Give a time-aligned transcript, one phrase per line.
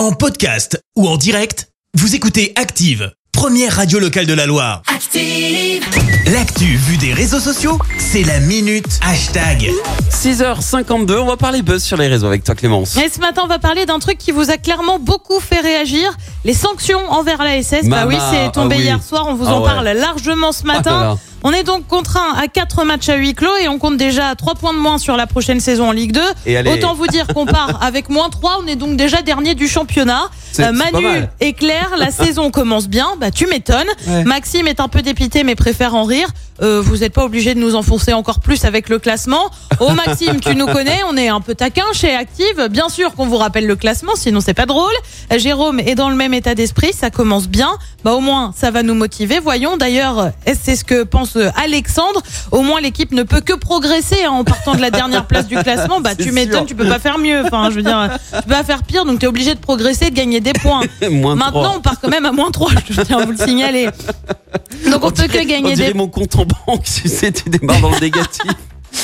[0.00, 4.80] En podcast ou en direct, vous écoutez Active, première radio locale de la Loire.
[4.86, 5.84] Active.
[6.32, 9.70] L'actu vue des réseaux sociaux, c'est la minute hashtag.
[10.10, 12.96] 6h52, on va parler buzz sur les réseaux avec toi Clémence.
[12.96, 16.16] Et ce matin, on va parler d'un truc qui vous a clairement beaucoup fait réagir.
[16.46, 17.86] Les sanctions envers la SS.
[17.86, 18.84] bah oui, c'est tombé ah oui.
[18.84, 19.26] hier soir.
[19.28, 19.68] On vous Ah en ouais.
[19.68, 20.98] parle largement ce matin.
[20.98, 21.18] Ah là.
[21.42, 24.54] On est donc contraint à 4 matchs à huis clos et on compte déjà 3
[24.56, 26.20] points de moins sur la prochaine saison en Ligue 2.
[26.46, 26.70] Et allez.
[26.72, 28.60] Autant vous dire qu'on part avec moins 3.
[28.62, 30.24] On est donc déjà dernier du championnat.
[30.56, 31.06] Pas Manu
[31.40, 33.08] et Claire, la saison commence bien.
[33.18, 33.88] Bah, tu m'étonnes.
[34.06, 34.24] Ouais.
[34.24, 36.28] Maxime est un peu dépité mais préfère en rire.
[36.62, 39.50] Euh, vous n'êtes pas obligé de nous enfoncer encore plus avec le classement.
[39.80, 42.68] Oh Maxime, tu nous connais, on est un peu taquin chez Active.
[42.70, 44.92] Bien sûr qu'on vous rappelle le classement, sinon c'est pas drôle.
[45.36, 47.70] Jérôme est dans le même état d'esprit, ça commence bien.
[48.04, 49.38] Bah au moins ça va nous motiver.
[49.38, 54.24] Voyons d'ailleurs, c'est ce que pense euh, Alexandre Au moins l'équipe ne peut que progresser
[54.24, 56.00] hein, en partant de la dernière place du classement.
[56.00, 57.42] Bah tu m'étonnes, tu peux pas faire mieux.
[57.44, 60.10] Enfin, je veux dire, tu peux pas faire pire, donc tu es obligé de progresser,
[60.10, 60.82] de gagner des points.
[61.10, 63.88] Maintenant, on part quand même à moins 3, je tiens à vous le signaler.
[64.88, 67.48] Donc on, peut que gagner on dirait des mon compte en banque, tu sais, tu
[67.50, 68.42] démarres dans le négatif.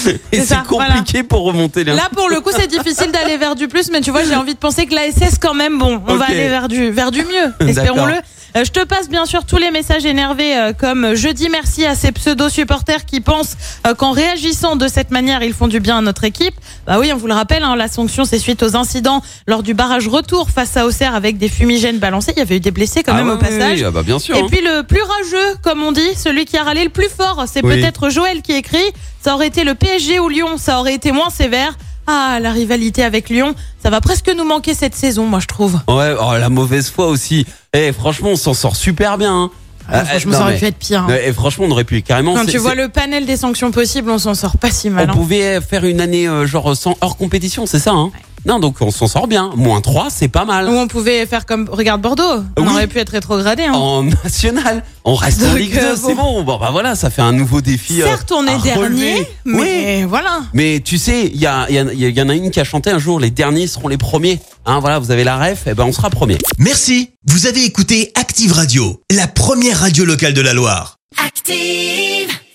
[0.33, 3.69] Et C'est compliqué pour remonter les Là, pour le coup, c'est difficile d'aller vers du
[3.69, 6.17] plus, mais tu vois, j'ai envie de penser que la SS, quand même, bon, on
[6.17, 7.53] va aller vers du, vers du mieux.
[7.69, 8.15] Espérons-le.
[8.57, 11.85] Euh, Je te passe bien sûr tous les messages énervés euh, comme je dis merci
[11.85, 15.79] à ces pseudo supporters qui pensent euh, qu'en réagissant de cette manière ils font du
[15.81, 16.55] bien à notre équipe.
[16.87, 19.75] Bah oui, on vous le rappelle, hein, la sanction c'est suite aux incidents lors du
[19.75, 22.33] barrage retour face à Auxerre avec des fumigènes balancés.
[22.37, 23.79] Il y avait eu des blessés quand Ah même ouais, au passage.
[23.81, 24.37] oui, ah bah bien sûr.
[24.37, 24.47] Et hein.
[24.51, 27.63] puis le plus rageux, comme on dit, celui qui a râlé le plus fort, c'est
[27.65, 27.75] Oui.
[27.77, 28.85] peut-être Joël qui écrit.
[29.23, 31.77] Ça aurait été le PSG ou Lyon, ça aurait été moins sévère.
[32.07, 35.81] Ah, la rivalité avec Lyon, ça va presque nous manquer cette saison, moi je trouve.
[35.89, 37.47] Ouais, oh, la mauvaise foi aussi.
[37.73, 39.35] Eh, franchement, on s'en sort super bien.
[39.35, 39.51] hein.
[39.89, 41.03] Ah, Ah, franchement, non, ça aurait mais- pu être pire.
[41.09, 41.17] hein.
[41.25, 42.35] Et franchement, on aurait pu carrément.
[42.35, 44.91] Quand c'est- tu vois c'est- le panel des sanctions possibles, on s'en sort pas si
[44.91, 45.07] mal.
[45.09, 45.15] On hein.
[45.17, 48.11] pouvait faire une année euh, genre sans hors compétition, c'est ça hein
[48.47, 49.50] Non, donc on s'en sort bien.
[49.56, 50.69] Moins 3, c'est pas mal.
[50.69, 52.69] Ou on pouvait faire comme, regarde Bordeaux, on Oui.
[52.72, 53.64] aurait pu être rétrogradé.
[53.64, 53.72] hein.
[53.72, 56.44] En national, on reste en Ligue 2, euh, c'est bon.
[56.44, 58.00] Bon, bah voilà, ça fait un nouveau défi.
[58.02, 60.05] euh, Certes, on est dernier, mais Oui.
[60.08, 60.42] voilà.
[60.55, 62.61] Mais tu sais, il y, a, il y, a- il y en a une qui
[62.61, 64.39] a chanté un jour, les derniers seront les premiers.
[64.64, 66.39] Hein, voilà, vous avez la ref, et ben on sera premier.
[66.58, 70.98] Merci, vous avez écouté Active Radio, la première radio locale de la Loire.
[71.24, 72.30] Active.